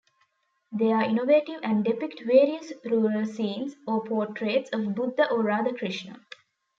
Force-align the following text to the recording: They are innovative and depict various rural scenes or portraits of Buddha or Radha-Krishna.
They 0.71 0.91
are 0.91 1.03
innovative 1.03 1.59
and 1.61 1.85
depict 1.85 2.23
various 2.25 2.73
rural 2.85 3.23
scenes 3.27 3.75
or 3.85 4.03
portraits 4.03 4.71
of 4.71 4.95
Buddha 4.95 5.29
or 5.29 5.43
Radha-Krishna. 5.43 6.19